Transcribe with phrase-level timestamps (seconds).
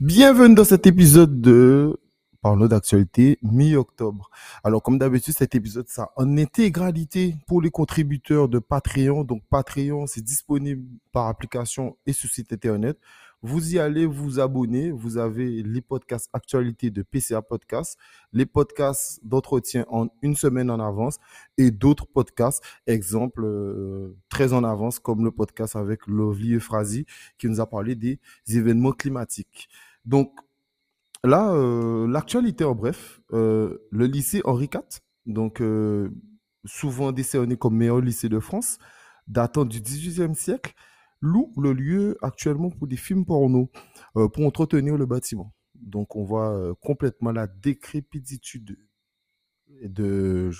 [0.00, 2.00] Bienvenue dans cet épisode de
[2.42, 4.28] Parlons d'actualité mi-octobre.
[4.64, 9.22] Alors, comme d'habitude, cet épisode, ça en intégralité pour les contributeurs de Patreon.
[9.22, 12.98] Donc, Patreon, c'est disponible par application et sur site internet.
[13.46, 14.90] Vous y allez vous abonner.
[14.90, 17.98] Vous avez les podcasts actualités de PCA Podcast,
[18.32, 21.18] les podcasts d'entretien en une semaine en avance
[21.58, 27.04] et d'autres podcasts, exemple, euh, très en avance, comme le podcast avec Lovely Euphrasie
[27.36, 28.18] qui nous a parlé des
[28.48, 29.68] événements climatiques.
[30.06, 30.32] Donc,
[31.22, 34.80] là, euh, l'actualité en bref, euh, le lycée Henri IV,
[35.26, 35.62] donc
[36.64, 38.78] souvent décerné comme meilleur lycée de France,
[39.28, 40.72] datant du 18e siècle,
[41.24, 43.70] loue le lieu actuellement pour des films porno,
[44.16, 45.52] euh, pour entretenir le bâtiment.
[45.74, 48.78] Donc on voit euh, complètement la décrépitude
[49.82, 50.50] de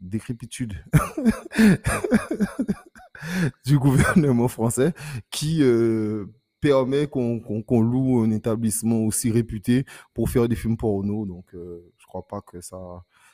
[0.00, 0.74] décrépitude
[3.66, 4.94] du gouvernement français
[5.30, 6.26] qui euh,
[6.60, 9.84] permet qu'on loue un établissement aussi réputé
[10.14, 11.26] pour faire des films porno.
[11.26, 12.78] Donc je crois pas que ça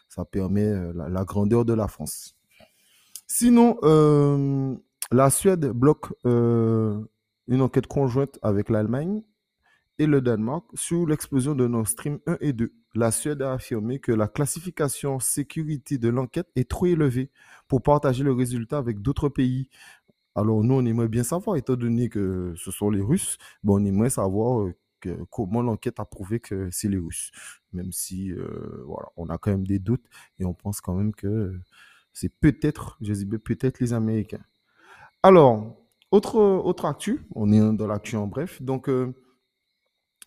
[0.09, 2.35] ça permet la, grandeur de la France.
[3.27, 3.77] Sinon,
[5.11, 7.03] la Suède bloque euh,
[7.47, 9.23] une enquête conjointe avec l'Allemagne
[9.99, 12.73] et le Danemark sur l'explosion de Nord Stream 1 et 2.
[12.95, 17.31] La Suède a affirmé que la classification sécurité de l'enquête est trop élevée
[17.69, 19.69] pour partager le résultat avec d'autres pays.
[20.35, 23.85] Alors nous, on aimerait bien savoir, étant donné que ce sont les Russes, bon, on
[23.85, 24.75] aimerait savoir euh,
[25.31, 27.33] comment l'enquête a prouvé que c'est les Russes.
[27.73, 30.07] Même si, euh, voilà, on a quand même des doutes
[30.39, 31.59] et on pense quand même que
[32.13, 34.45] c'est peut-être, je dis peut-être les Américains.
[35.23, 35.77] Alors,
[36.11, 38.63] autre, autre actu, on est dans l'actu en bref.
[38.63, 39.15] Donc, euh,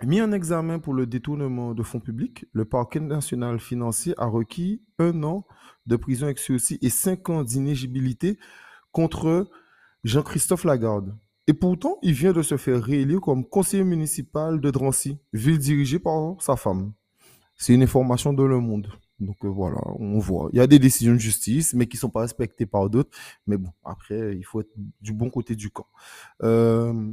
[0.03, 4.83] mis en examen pour le détournement de fonds publics, le parquet national financier a requis
[5.00, 5.45] un an
[5.86, 6.39] de prison avec
[6.81, 8.38] et cinq ans d'inégibilité
[8.92, 9.50] contre
[10.03, 11.16] Jean-Christophe Lagarde.
[11.48, 16.00] Et pourtant, il vient de se faire réélire comme conseiller municipal de Drancy, ville dirigée
[16.00, 16.94] par sa femme.
[17.55, 18.88] C'est une information de Le Monde.
[19.22, 20.50] Donc euh, voilà, on voit.
[20.52, 23.15] Il y a des décisions de justice, mais qui ne sont pas respectées par d'autres.
[23.48, 25.86] Mais bon, après, il faut être du bon côté du camp.
[26.43, 27.11] Euh,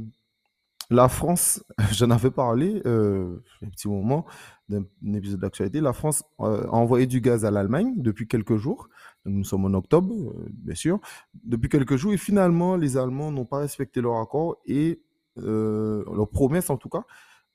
[0.89, 4.25] la France, j'en avais parlé euh, un petit moment
[4.69, 4.83] d'un
[5.13, 5.81] épisode d'actualité.
[5.81, 8.89] La France a envoyé du gaz à l'Allemagne depuis quelques jours.
[9.25, 10.99] Nous sommes en octobre, bien sûr.
[11.43, 14.99] Depuis quelques jours, et finalement, les Allemands n'ont pas respecté leur accord et
[15.35, 17.03] leur promesse en tout cas,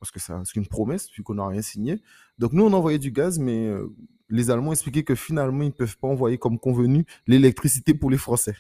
[0.01, 2.01] parce que c'est une promesse, vu qu'on n'a rien signé.
[2.39, 3.71] Donc nous, on a envoyé du gaz, mais
[4.29, 8.19] les Allemands expliquaient que finalement, ils ne peuvent pas envoyer comme convenu l'électricité pour les
[8.19, 8.57] Français.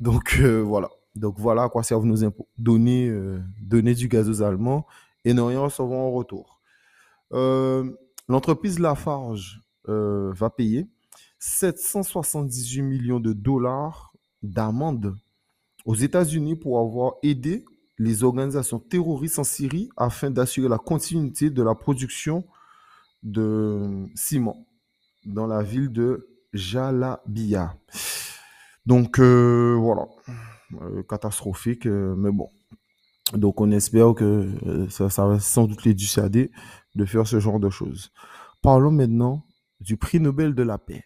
[0.00, 0.90] Donc euh, voilà.
[1.14, 2.48] Donc voilà à quoi servent nos impôts.
[2.58, 4.86] Donner, euh, donner du gaz aux Allemands
[5.24, 6.60] et ne rien recevoir en retour.
[7.32, 7.90] Euh,
[8.28, 10.86] l'entreprise Lafarge va payer
[11.38, 15.14] 778 millions de dollars d'amende
[15.84, 17.66] aux États-Unis pour avoir aidé
[17.98, 22.44] les organisations terroristes en Syrie afin d'assurer la continuité de la production
[23.24, 24.66] de ciment
[25.24, 27.76] dans la ville de Jalabia.
[28.86, 30.06] Donc euh, voilà,
[30.82, 32.50] euh, catastrophique, euh, mais bon.
[33.32, 36.52] Donc on espère que ça, ça, va sans doute les dissuader
[36.94, 38.12] de faire ce genre de choses.
[38.62, 39.46] Parlons maintenant
[39.80, 41.04] du prix Nobel de la paix.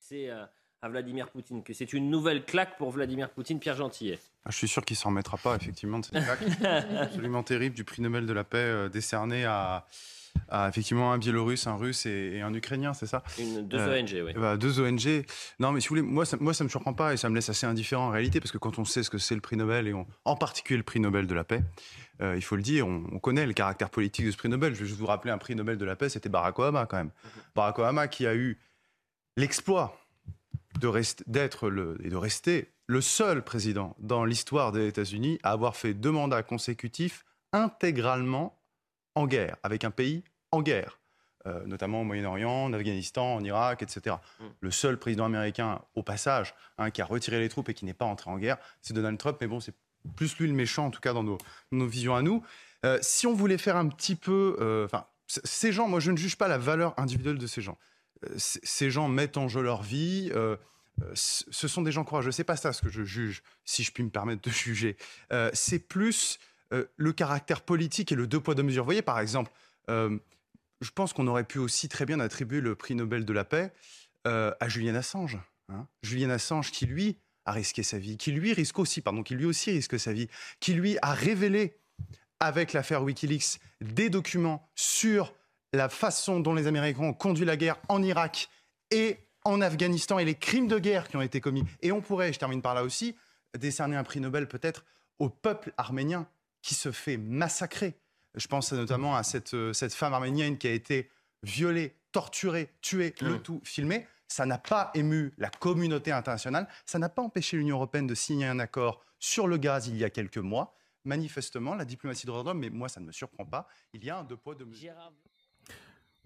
[0.00, 4.18] C'est à Vladimir Poutine que c'est une nouvelle claque pour Vladimir Poutine, Pierre Gentillet.
[4.44, 6.64] Ah, je suis sûr qu'il s'en remettra pas effectivement de cette claque
[7.00, 9.86] absolument terrible du prix Nobel de la paix décerné à
[10.68, 14.32] effectivement un Biélorusse, un Russe et, un Ukrainien, c'est ça deux euh, ONG, oui.
[14.34, 15.24] Bah, deux ONG.
[15.58, 17.34] Non, mais si vous voulez, moi ça, moi, ça me surprend pas et ça me
[17.34, 19.56] laisse assez indifférent en réalité, parce que quand on sait ce que c'est le prix
[19.56, 19.94] Nobel, et
[20.24, 21.62] en particulier le prix Nobel de la paix,
[22.20, 24.74] euh, il faut le dire, on, connaît le caractère politique de ce prix Nobel.
[24.74, 26.98] Je vais juste vous rappeler un prix Nobel de la paix, c'était Barack Obama quand
[26.98, 27.06] même.
[27.06, 27.42] Mhm.
[27.54, 28.58] Barack Obama qui a eu
[29.36, 29.98] l'exploit
[31.26, 35.94] d'être le et de rester le seul président dans l'histoire des États-Unis à avoir fait
[35.94, 38.58] deux mandats consécutifs intégralement
[39.14, 40.98] en guerre avec un pays en guerre,
[41.46, 44.16] euh, notamment au Moyen-Orient, en Afghanistan, en Irak, etc.
[44.38, 44.44] Mm.
[44.60, 47.94] Le seul président américain, au passage, hein, qui a retiré les troupes et qui n'est
[47.94, 49.38] pas entré en guerre, c'est Donald Trump.
[49.40, 49.74] Mais bon, c'est
[50.16, 51.38] plus lui le méchant, en tout cas dans nos,
[51.72, 52.44] nos visions à nous.
[52.84, 56.16] Euh, si on voulait faire un petit peu, euh, enfin, ces gens, moi, je ne
[56.16, 57.78] juge pas la valeur individuelle de ces gens.
[58.36, 60.30] ces gens mettent en jeu leur vie.
[61.14, 62.32] ce sont des gens courageux.
[62.32, 64.96] C'est pas ça ce que je juge, si je puis me permettre de juger.
[65.54, 66.38] c'est plus
[66.96, 68.82] le caractère politique et le deux poids deux mesures.
[68.82, 69.52] Vous voyez, par exemple,
[70.82, 73.72] je pense qu'on aurait pu aussi très bien attribuer le prix Nobel de la paix
[74.26, 75.38] euh, à Julian Assange.
[75.68, 75.86] Hein.
[76.02, 79.44] Julian Assange qui, lui, a risqué sa vie, qui lui risque aussi, pardon, qui lui
[79.44, 80.28] aussi risque sa vie,
[80.60, 81.76] qui lui a révélé
[82.40, 85.32] avec l'affaire Wikileaks des documents sur
[85.72, 88.48] la façon dont les Américains ont conduit la guerre en Irak
[88.90, 91.64] et en Afghanistan et les crimes de guerre qui ont été commis.
[91.80, 93.16] Et on pourrait, je termine par là aussi,
[93.56, 94.84] décerner un prix Nobel peut-être
[95.18, 96.26] au peuple arménien
[96.62, 97.94] qui se fait massacrer
[98.34, 101.10] Je pense notamment à cette, cette femme arménienne qui a été
[101.42, 103.42] violée, torturée, tuée, le Mm.
[103.42, 104.06] tout filmé.
[104.28, 106.66] Ça n'a pas ému la communauté internationale.
[106.86, 110.04] Ça n'a pas empêché l'Union européenne de signer un accord sur le gaz il y
[110.04, 110.74] a quelques mois.
[111.04, 114.18] Manifestement, la diplomatie de l'homme, mais moi ça ne me surprend pas, il y a
[114.18, 114.94] un deux poids, deux mesures.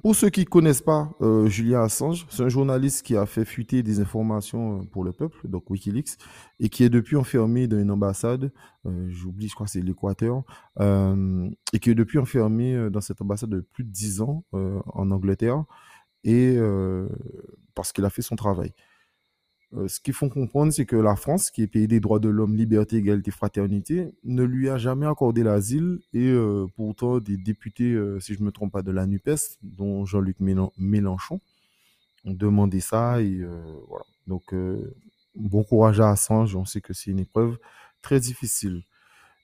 [0.03, 3.45] Pour ceux qui ne connaissent pas euh, Julian Assange, c'est un journaliste qui a fait
[3.45, 6.19] fuiter des informations euh, pour le peuple, donc Wikileaks,
[6.61, 8.53] et qui est depuis enfermé dans une ambassade,
[8.85, 10.45] euh, j'oublie, je crois que c'est l'Équateur,
[10.81, 14.45] euh, et qui est depuis enfermé euh, dans cette ambassade de plus de 10 ans
[14.55, 15.65] euh, en Angleterre,
[16.25, 16.59] et
[17.75, 18.73] parce qu'il a fait son travail.
[19.75, 22.29] Euh, ce qu'il faut comprendre, c'est que la France, qui est pays des droits de
[22.29, 27.93] l'homme, liberté, égalité, fraternité, ne lui a jamais accordé l'asile et euh, pourtant des députés,
[27.93, 31.41] euh, si je ne me trompe pas, de la NUPES, dont Jean-Luc Mélen- Mélenchon,
[32.25, 33.41] ont demandé ça et
[33.89, 34.05] voilà.
[34.27, 34.53] Donc,
[35.37, 37.59] bon courage à Assange, on sait que c'est une épreuve
[38.03, 38.83] très difficile.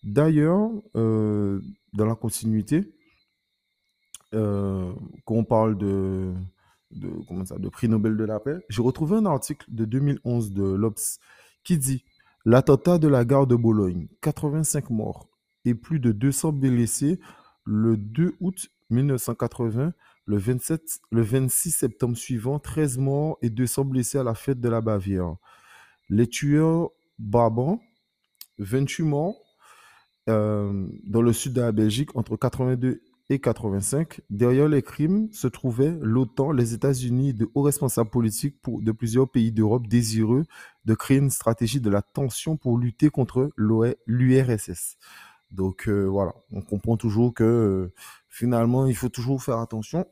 [0.02, 2.92] D'ailleurs, dans la continuité,
[4.32, 4.94] quand
[5.28, 6.32] on parle de,
[6.92, 10.52] de, comment ça, de prix Nobel de la paix, j'ai retrouvé un article de 2011
[10.52, 11.18] de l'Obs
[11.64, 12.04] qui dit
[12.44, 15.28] L'attentat de la gare de Bologne, 85 morts
[15.64, 17.20] et plus de 200 blessés
[17.64, 19.92] le 2 août 1980,
[20.26, 24.68] le, 27, le 26 septembre suivant, 13 morts et 200 blessés à la fête de
[24.68, 25.36] la Bavière.
[26.08, 27.80] Les tueurs Brabant,
[28.58, 29.36] 28 morts
[30.28, 34.20] euh, dans le sud de la Belgique entre 82 et 85.
[34.30, 39.30] Derrière les crimes se trouvaient l'OTAN, les États-Unis et de hauts responsables politiques de plusieurs
[39.30, 40.44] pays d'Europe désireux
[40.84, 43.50] de créer une stratégie de la tension pour lutter contre
[44.06, 44.96] l'URSS.
[45.50, 47.94] Donc euh, voilà, on comprend toujours que euh,
[48.28, 50.06] finalement, il faut toujours faire attention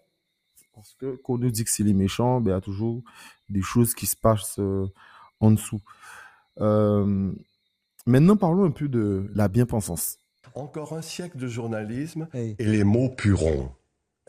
[0.75, 3.03] parce que quand on nous dit que c'est les méchants, ben, il y a toujours
[3.49, 4.87] des choses qui se passent euh,
[5.41, 5.81] en dessous.
[8.07, 10.20] Maintenant, parlons un peu de la bien-pensance.
[10.55, 12.57] Encore un siècle de journalisme Oui.
[12.59, 13.71] et les mots purons.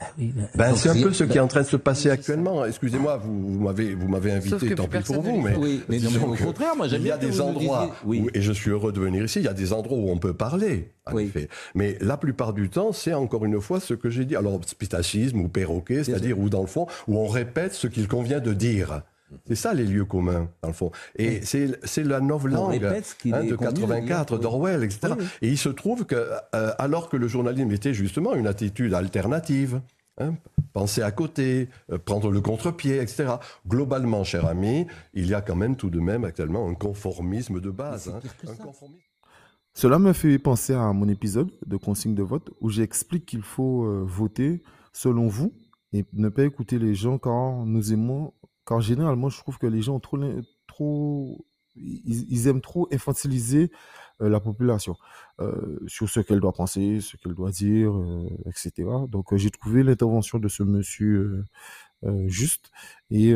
[0.04, 2.10] Ah oui, ben, Ben, c'est un peu ce qui est en train de se passer
[2.10, 2.66] Oui, actuellement.
[2.66, 5.84] Excusez-moi, vous, vous m'avez vous m'avez Sauf invité, tant plus pis pour vous, mais Oui,
[5.90, 8.22] mais non, mais au contraire, moi j'aime il y a bien des endroits disiez- oui.
[8.22, 9.40] où, et je suis heureux de venir ici.
[9.40, 11.26] Il y a des endroits où on peut parler, en Oui.
[11.26, 11.50] effet.
[11.76, 14.36] Mais la plupart du temps, c'est encore une fois ce que j'ai dit.
[14.36, 18.40] Alors spitacisme ou perroquet, c'est-à-dire où dans le fond, où on répète ce qu'il convient
[18.40, 19.04] de dire.
[19.48, 20.92] C'est ça les lieux communs, dans le fond.
[21.16, 24.42] Et c'est c'est la ce qu'il hein, de convenu de dire, 84 oui.
[24.42, 25.00] d'Orwell, etc.
[25.04, 25.26] Oui, oui.
[25.42, 26.16] Et il se trouve que,
[26.56, 29.82] euh, alors que le journalisme était justement une attitude alternative,
[30.18, 30.36] hein,
[30.74, 33.36] penser à côté, euh, prendre le contre-pied, etc.
[33.68, 37.70] Globalement, cher ami, il y a quand même tout de même actuellement un conformisme de
[37.70, 38.10] base.
[38.10, 38.20] Hein.
[38.48, 39.02] Un conformisme.
[39.74, 43.86] Cela me fait penser à mon épisode de consigne de vote où j'explique qu'il faut
[43.86, 44.62] euh, voter
[44.92, 45.54] selon vous
[45.94, 48.34] et ne pas écouter les gens car nous aimons,
[48.66, 50.18] car généralement je trouve que les gens ont trop,
[50.68, 53.72] trop ils, aiment trop infantiliser
[54.20, 54.96] la population
[55.88, 57.94] sur ce qu'elle doit penser, ce qu'elle doit dire,
[58.46, 58.88] etc.
[59.10, 61.46] Donc j'ai trouvé l'intervention de ce monsieur
[62.28, 62.72] juste
[63.10, 63.34] et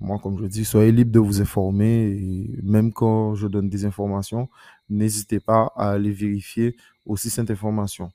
[0.00, 3.84] moi comme je dis, soyez libre de vous informer et même quand je donne des
[3.84, 4.48] informations,
[4.88, 6.76] n'hésitez pas à aller vérifier
[7.06, 8.12] aussi cette information.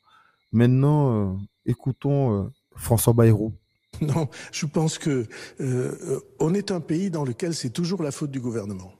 [0.51, 3.53] Maintenant, écoutons François Bayrou.
[4.01, 5.25] Non, je pense que
[5.61, 8.93] euh, on est un pays dans lequel c'est toujours la faute du gouvernement.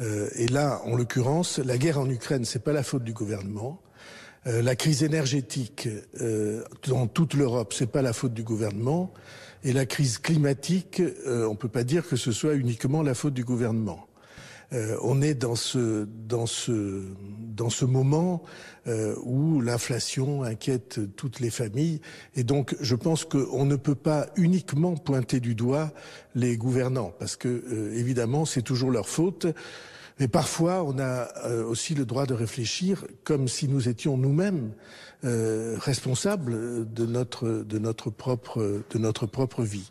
[0.00, 3.82] Euh, et là, en l'occurrence, la guerre en Ukraine, c'est pas la faute du gouvernement.
[4.46, 5.88] Euh, la crise énergétique
[6.86, 9.12] dans toute l'Europe, c'est pas la faute du gouvernement.
[9.64, 13.42] Et la crise climatique, on peut pas dire que ce soit uniquement la faute du
[13.42, 14.06] gouvernement.
[14.72, 17.04] Euh, on est dans ce dans ce
[17.38, 18.42] dans ce moment
[18.86, 22.00] euh, où l'inflation inquiète toutes les familles
[22.34, 25.92] et donc je pense qu'on ne peut pas uniquement pointer du doigt
[26.34, 29.46] les gouvernants parce que euh, évidemment c'est toujours leur faute.
[30.18, 34.72] Mais parfois, on a euh, aussi le droit de réfléchir comme si nous étions nous-mêmes
[35.24, 39.90] euh, responsables de notre de notre propre de notre propre vie.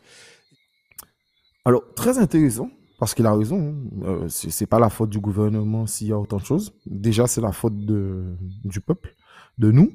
[1.63, 2.69] Alors, très intéressant,
[3.05, 3.59] parce qu'il a raison.
[3.59, 4.05] hein.
[4.07, 6.73] Euh, c'est c'est pas la faute du gouvernement s'il y a autant de choses.
[6.87, 9.13] Déjà, c'est la faute de, du peuple,
[9.59, 9.91] de nous.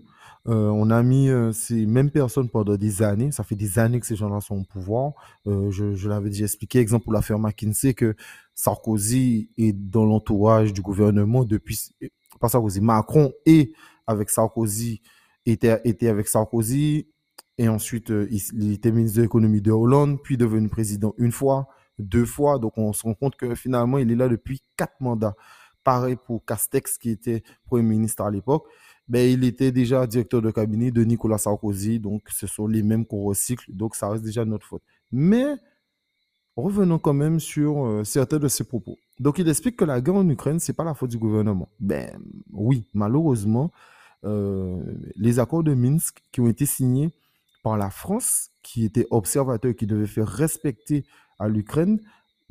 [0.47, 3.33] Euh, on a mis euh, ces mêmes personnes pendant des années.
[3.33, 5.15] Ça fait des années que ces gens-là sont au pouvoir.
[5.45, 8.15] Je l'avais déjà expliqué, exemple pour l'affaire McKinsey, que
[8.55, 11.91] Sarkozy est dans l'entourage du gouvernement depuis,
[12.39, 13.73] pas Sarkozy, Macron et
[14.07, 15.03] avec Sarkozy,
[15.47, 17.09] était, avec Sarkozy,
[17.59, 21.67] et ensuite il était ministre de l'économie de Hollande, puis devenu président une fois,
[22.01, 22.59] deux fois.
[22.59, 25.35] Donc on se rend compte que finalement il est là depuis quatre mandats.
[25.85, 28.67] Pareil pour Castex qui était Premier ministre à l'époque.
[29.09, 33.05] Ben, il était déjà directeur de cabinet de Nicolas Sarkozy, donc ce sont les mêmes
[33.05, 34.83] qu'on recycle, donc ça reste déjà notre faute.
[35.11, 35.57] Mais
[36.55, 38.99] revenons quand même sur euh, certains de ses propos.
[39.19, 41.69] Donc il explique que la guerre en Ukraine, c'est pas la faute du gouvernement.
[41.81, 43.73] Ben oui, malheureusement,
[44.25, 44.81] euh,
[45.17, 47.11] les accords de Minsk qui ont été signés
[47.63, 51.05] par la France, qui était observateur, qui devait faire respecter
[51.41, 52.01] à l'Ukraine,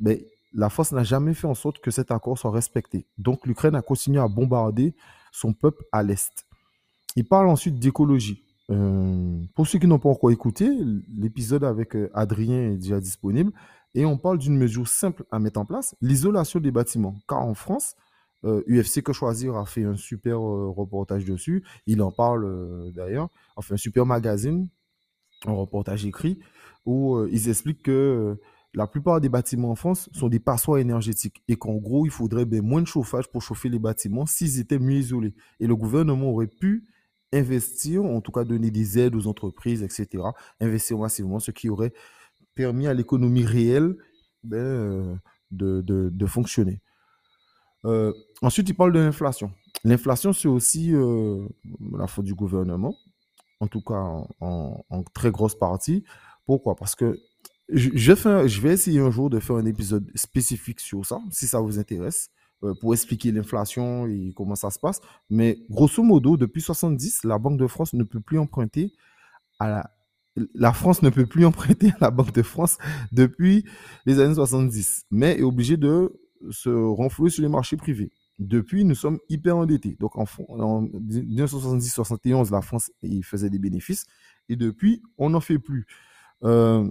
[0.00, 0.18] ben,
[0.52, 3.06] la France n'a jamais fait en sorte que cet accord soit respecté.
[3.18, 4.94] Donc l'Ukraine a continué à bombarder
[5.32, 6.44] son peuple à l'Est.
[7.16, 8.44] Il parle ensuite d'écologie.
[8.70, 10.68] Euh, pour ceux qui n'ont pas encore écouté,
[11.16, 13.52] l'épisode avec euh, Adrien est déjà disponible.
[13.94, 17.16] Et on parle d'une mesure simple à mettre en place, l'isolation des bâtiments.
[17.28, 17.96] Car en France,
[18.44, 21.64] UFC euh, Que Choisir a fait un super reportage dessus.
[21.86, 23.28] Il en parle d'ailleurs.
[23.56, 24.68] Enfin, un super magazine,
[25.46, 26.38] un reportage écrit,
[26.86, 28.38] où ils expliquent que
[28.74, 32.44] la plupart des bâtiments en France sont des passoires énergétiques et qu'en gros, il faudrait
[32.44, 35.34] ben, moins de chauffage pour chauffer les bâtiments s'ils étaient mieux isolés.
[35.58, 36.86] Et le gouvernement aurait pu
[37.32, 40.24] investir, en tout cas donner des aides aux entreprises, etc.,
[40.60, 41.92] investir massivement, ce qui aurait
[42.54, 43.96] permis à l'économie réelle
[44.44, 45.16] ben, euh,
[45.50, 46.80] de, fonctionner.
[47.84, 48.12] Euh,
[48.42, 49.52] ensuite, il parle de l'inflation.
[49.84, 51.46] L'inflation, c'est aussi euh,
[51.96, 52.94] la faute du gouvernement,
[53.58, 54.00] en tout cas
[54.40, 56.04] en, en très grosse partie.
[56.46, 56.76] Pourquoi?
[56.76, 57.16] Parce que
[57.72, 61.78] je, vais essayer un jour de faire un épisode spécifique sur ça, si ça vous
[61.78, 62.30] intéresse,
[62.62, 65.00] euh, pour expliquer l'inflation et comment ça se passe.
[65.28, 68.92] Mais grosso modo, depuis 70, la Banque de France ne peut plus emprunter
[69.58, 69.90] à la...
[70.54, 72.78] La France ne peut plus emprunter à la Banque de France
[73.12, 73.64] depuis
[74.06, 76.12] les années 70, mais est obligée de
[76.50, 78.10] se renflouer sur les marchés privés.
[78.38, 79.96] Depuis, nous sommes hyper endettés.
[80.00, 82.90] Donc, en, en 1970-71, la France
[83.22, 84.06] faisait des bénéfices.
[84.48, 85.86] Et depuis, on n'en fait plus.
[86.44, 86.88] Euh,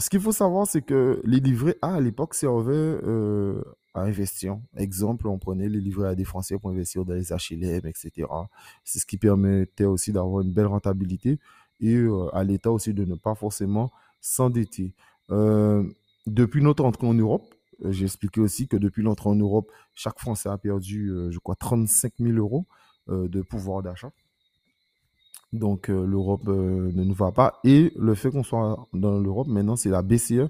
[0.00, 3.62] ce qu'il faut savoir, c'est que les livrets A à l'époque servaient euh,
[3.94, 4.58] à investir.
[4.76, 8.28] Exemple, on prenait les livrets A des Français pour investir dans les HLM, etc.
[8.84, 11.38] C'est ce qui permettait aussi d'avoir une belle rentabilité
[11.80, 13.90] et euh, à l'État aussi de ne pas forcément
[14.20, 14.94] s'endetter.
[15.30, 15.88] Euh,
[16.26, 17.54] depuis notre entrée en Europe,
[17.88, 22.12] j'ai expliqué aussi que depuis l'entrée en Europe, chaque Français a perdu, je crois, 35
[22.18, 22.66] 000 euros
[23.08, 24.12] de pouvoir d'achat.
[25.52, 27.58] Donc euh, l'Europe euh, ne nous va pas.
[27.64, 30.48] Et le fait qu'on soit dans l'Europe, maintenant, c'est la BCE,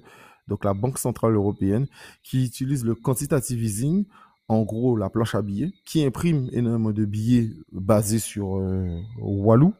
[0.48, 1.86] donc la Banque Centrale Européenne,
[2.22, 4.04] qui utilise le quantitative easing,
[4.48, 9.00] en gros la planche à billets, qui imprime énormément de billets basés sur euh.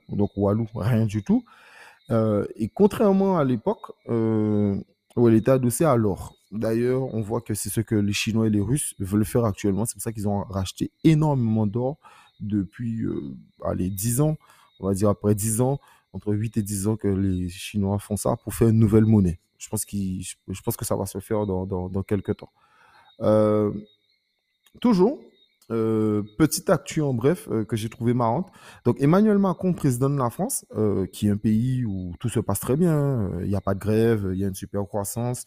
[0.08, 1.44] Donc Walou, rien du tout.
[2.10, 6.34] et contrairement à l'époque où elle était adossée à l'or.
[6.52, 9.84] D'ailleurs, on voit que c'est ce que les Chinois et les Russes veulent faire actuellement.
[9.84, 11.98] C'est pour ça qu'ils ont racheté énormément d'or
[12.40, 13.04] depuis
[13.74, 14.36] les 10 ans
[14.80, 15.78] on va dire après 10 ans,
[16.12, 19.38] entre 8 et 10 ans que les Chinois font ça pour faire une nouvelle monnaie.
[19.58, 22.50] Je pense, que ça va se faire dans, dans, quelques temps.
[23.20, 23.72] Euh,
[24.80, 25.20] toujours,
[25.70, 28.50] euh, petite actu en bref euh, que j'ai trouvé marrante.
[28.84, 30.64] Donc Emmanuel Macron, président de la France,
[31.12, 33.80] qui est un pays où tout se passe très bien, il n'y a pas de
[33.80, 35.44] grève, il y a une super croissance,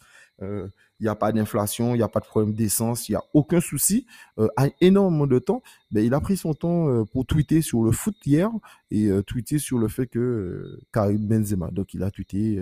[1.00, 3.24] il n'y a pas d'inflation, il n'y a pas de problème d'essence, il n'y a
[3.34, 4.06] aucun souci.
[4.38, 7.82] Euh, a énormément de temps, ben, il a pris son temps euh, pour tweeter sur
[7.82, 8.50] le foot hier
[8.90, 12.58] et euh, tweeter sur le fait que Karim Benzema, donc il a tweeté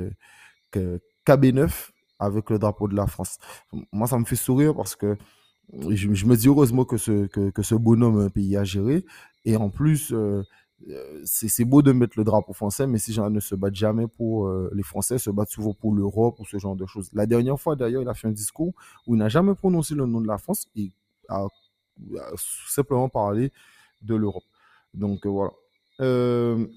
[0.71, 3.39] que KB9 avec le drapeau de la France.
[3.93, 5.17] Moi, ça me fait sourire parce que
[5.89, 9.05] je, me dis heureusement que ce, que, ce bonhomme a un pays à gérer.
[9.45, 10.13] Et en plus,
[10.89, 14.07] euh, c'est beau de mettre le drapeau français, mais ces gens ne se battent jamais
[14.07, 17.09] pour euh, les Français, se battent souvent pour l'Europe ou ce genre de choses.
[17.13, 18.73] La dernière fois, d'ailleurs, il a fait un discours
[19.07, 20.91] où il n'a jamais prononcé le nom de la France et
[21.29, 21.47] a,
[22.37, 23.53] simplement parlé
[24.03, 24.45] de l'Europe.
[24.95, 25.53] Donc euh, voilà.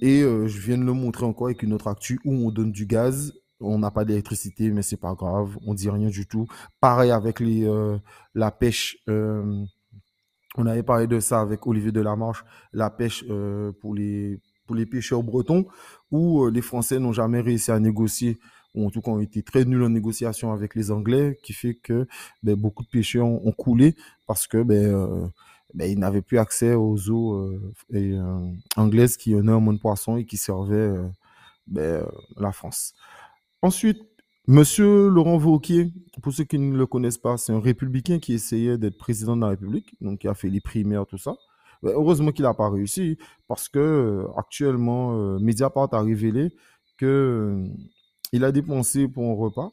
[0.01, 2.85] et je viens de le montrer encore avec une autre actu où on donne du
[2.85, 3.33] gaz.
[3.61, 5.57] On n'a pas d'électricité, mais c'est pas grave.
[5.65, 6.47] On dit rien du tout.
[6.79, 7.67] Pareil avec les,
[8.33, 8.97] la pêche
[10.57, 14.85] on avait parlé de ça avec Olivier Delamarche, la pêche euh, pour, les, pour les
[14.85, 15.65] pêcheurs bretons,
[16.11, 18.39] où euh, les Français n'ont jamais réussi à négocier,
[18.73, 21.75] ou en tout cas ont été très nuls en négociation avec les Anglais, qui fait
[21.75, 22.07] que
[22.43, 23.95] ben, beaucoup de pêcheurs ont, coulé
[24.27, 25.27] parce que ben, euh,
[25.73, 27.51] ben, ils n'avaient plus accès aux eaux
[28.75, 30.93] anglaises qui ont moins de poissons et qui servaient
[31.67, 32.93] la France.
[33.65, 34.05] Ensuite,
[34.45, 35.91] Monsieur Laurent Wauquiez,
[36.21, 39.41] pour ceux qui ne le connaissent pas, c'est un républicain qui essayait d'être président de
[39.41, 41.33] la République, donc qui a fait les primaires, tout ça.
[41.81, 43.17] heureusement qu'il n'a pas réussi,
[43.47, 46.53] parce que euh, actuellement, euh, Mediapart a révélé
[46.97, 47.65] que
[48.35, 49.71] euh, a dépensé pour un repas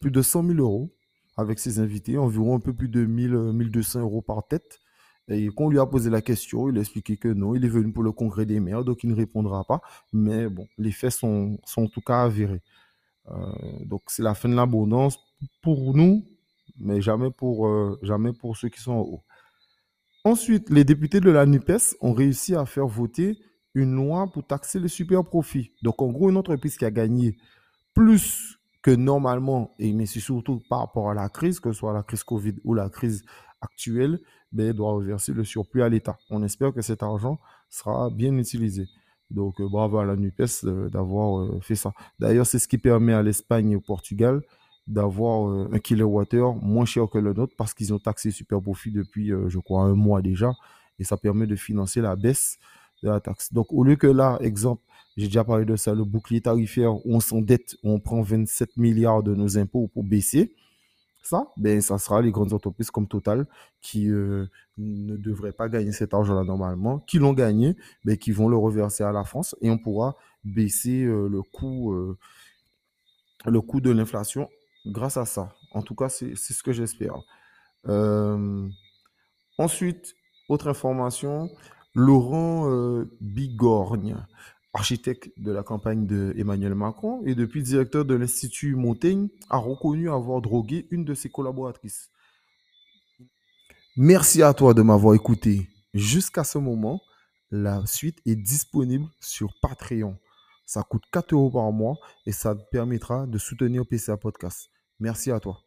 [0.00, 0.94] plus de 100 000 euros
[1.36, 4.78] avec ses invités, environ un peu plus de 1000, 1200 euros par tête.
[5.26, 7.68] Et quand on lui a posé la question, il a expliqué que non, il est
[7.68, 9.80] venu pour le congrès des maires, donc il ne répondra pas.
[10.12, 12.62] Mais bon, les faits sont en tout cas avérés.
[13.30, 15.18] Euh, donc c'est la fin de l'abondance
[15.62, 16.24] pour nous,
[16.78, 19.22] mais jamais pour, euh, jamais pour ceux qui sont en haut.
[20.24, 23.38] Ensuite, les députés de la NUPES ont réussi à faire voter
[23.74, 25.72] une loi pour taxer les super profits.
[25.82, 27.38] Donc, en gros, une entreprise qui a gagné
[27.94, 31.92] plus que normalement, et mais c'est surtout par rapport à la crise, que ce soit
[31.92, 33.24] la crise Covid ou la crise
[33.60, 34.20] actuel,
[34.52, 36.18] ben, doit reverser le surplus à l'État.
[36.28, 38.88] On espère que cet argent sera bien utilisé.
[39.30, 41.92] Donc, bravo à la NUPES d'avoir fait ça.
[42.18, 44.42] D'ailleurs, c'est ce qui permet à l'Espagne et au Portugal
[44.86, 49.32] d'avoir un kilowattheure moins cher que le nôtre parce qu'ils ont taxé super profit depuis,
[49.48, 50.52] je crois, un mois déjà.
[50.98, 52.58] Et ça permet de financer la baisse
[53.02, 53.52] de la taxe.
[53.52, 54.82] Donc, au lieu que là, exemple,
[55.16, 59.22] j'ai déjà parlé de ça, le bouclier tarifaire, où on s'endette, on prend 27 milliards
[59.22, 60.54] de nos impôts pour baisser.
[61.22, 63.46] Ça, ben, ça sera les grandes entreprises comme Total
[63.82, 64.46] qui euh,
[64.78, 68.56] ne devraient pas gagner cet argent-là normalement, qui l'ont gagné, mais ben, qui vont le
[68.56, 72.16] reverser à la France et on pourra baisser euh, le coût, euh,
[73.44, 74.48] le coût de l'inflation
[74.86, 75.54] grâce à ça.
[75.72, 77.14] En tout cas, c'est ce que j'espère.
[79.58, 80.14] ensuite,
[80.48, 81.50] autre information,
[81.94, 84.16] Laurent Bigorgne
[84.72, 90.10] architecte de la campagne de Emmanuel Macron et depuis directeur de l'Institut Montaigne, a reconnu
[90.10, 92.10] avoir drogué une de ses collaboratrices.
[93.96, 97.00] Merci à toi de m'avoir écouté jusqu'à ce moment.
[97.50, 100.16] La suite est disponible sur Patreon.
[100.64, 101.96] Ça coûte 4 euros par mois
[102.26, 104.70] et ça permettra de soutenir PCA Podcast.
[105.00, 105.58] Merci à toi.